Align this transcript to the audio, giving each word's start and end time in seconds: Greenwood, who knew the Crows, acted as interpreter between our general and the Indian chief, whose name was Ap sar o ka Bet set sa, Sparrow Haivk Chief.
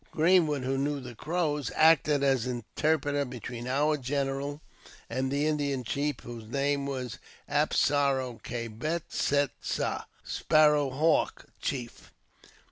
Greenwood, 0.09 0.63
who 0.63 0.79
knew 0.79 0.99
the 0.99 1.13
Crows, 1.13 1.69
acted 1.75 2.23
as 2.23 2.47
interpreter 2.47 3.23
between 3.23 3.67
our 3.67 3.97
general 3.97 4.59
and 5.11 5.29
the 5.31 5.45
Indian 5.45 5.83
chief, 5.83 6.21
whose 6.23 6.47
name 6.49 6.87
was 6.87 7.19
Ap 7.47 7.71
sar 7.71 8.19
o 8.19 8.39
ka 8.43 8.67
Bet 8.67 9.13
set 9.13 9.51
sa, 9.61 10.05
Sparrow 10.23 10.89
Haivk 10.89 11.45
Chief. 11.61 12.11